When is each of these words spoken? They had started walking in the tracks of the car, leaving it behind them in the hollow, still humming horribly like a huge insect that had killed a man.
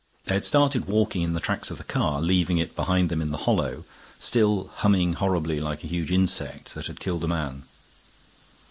They 0.25 0.33
had 0.33 0.43
started 0.43 0.87
walking 0.87 1.21
in 1.21 1.33
the 1.33 1.39
tracks 1.39 1.69
of 1.69 1.77
the 1.77 1.83
car, 1.83 2.23
leaving 2.23 2.57
it 2.57 2.75
behind 2.75 3.09
them 3.09 3.21
in 3.21 3.29
the 3.29 3.37
hollow, 3.45 3.85
still 4.17 4.71
humming 4.77 5.13
horribly 5.13 5.59
like 5.59 5.83
a 5.83 5.87
huge 5.93 6.11
insect 6.11 6.73
that 6.73 6.87
had 6.87 6.99
killed 6.99 7.23
a 7.23 7.27
man. 7.27 7.65